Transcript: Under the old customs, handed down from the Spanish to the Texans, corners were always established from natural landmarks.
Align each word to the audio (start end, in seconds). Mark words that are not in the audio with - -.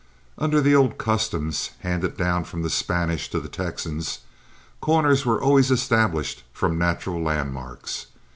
Under 0.39 0.61
the 0.61 0.75
old 0.75 0.97
customs, 0.97 1.69
handed 1.81 2.17
down 2.17 2.43
from 2.45 2.63
the 2.63 2.71
Spanish 2.71 3.29
to 3.29 3.39
the 3.39 3.47
Texans, 3.47 4.21
corners 4.79 5.27
were 5.27 5.39
always 5.39 5.69
established 5.69 6.43
from 6.51 6.79
natural 6.79 7.21
landmarks. 7.21 8.07